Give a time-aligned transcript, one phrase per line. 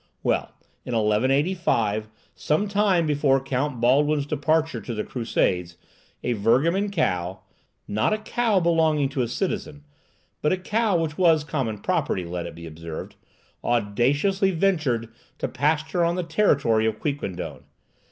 [0.23, 5.77] Well, in 1185, some time before Count Baldwin's departure to the Crusades,
[6.23, 9.83] a Virgamen cow—not a cow belonging to a citizen,
[10.41, 16.15] but a cow which was common property, let it be observed—audaciously ventured to pasture on
[16.15, 17.65] the territory of Quiquendone.